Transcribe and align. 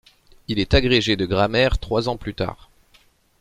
Il 0.47 0.57
est 0.57 0.73
agrégé 0.73 1.15
de 1.15 1.27
grammaire 1.27 1.77
trois 1.77 2.09
ans 2.09 2.17
plus 2.17 2.33
tard. 2.33 2.71